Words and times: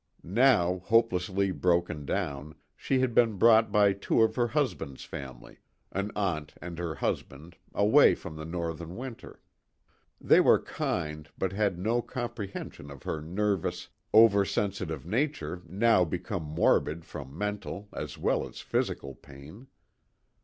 Now, 0.23 0.79
hopelessly 0.85 1.51
broken 1.51 2.07
down, 2.07 2.55
she 2.75 3.01
had 3.01 3.13
been 3.13 3.37
brought 3.37 3.71
by 3.71 3.93
two 3.93 4.23
of 4.23 4.35
her 4.35 4.47
husband's 4.47 5.05
family, 5.05 5.59
an 5.91 6.11
aunt 6.15 6.55
and 6.59 6.79
her 6.79 6.95
husband, 6.95 7.55
away 7.75 8.15
from 8.15 8.35
the 8.35 8.43
Northern 8.43 8.89
THE 8.95 8.95
TWO 8.95 8.99
WILLS. 8.99 9.09
139 9.21 9.39
winter. 9.39 9.41
They 10.19 10.39
were 10.39 10.59
kind, 10.59 11.29
but 11.37 11.51
had 11.53 11.77
no 11.77 12.01
compre 12.01 12.51
hension 12.51 12.91
of 12.91 13.03
her 13.03 13.21
nervous, 13.21 13.89
over 14.11 14.43
sensitive 14.43 15.05
nature 15.05 15.61
now 15.67 16.03
become 16.03 16.41
morbid 16.45 17.05
from 17.05 17.37
mental 17.37 17.87
as 17.93 18.17
well 18.17 18.47
as 18.47 18.59
physical 18.59 19.13
pain. 19.13 19.67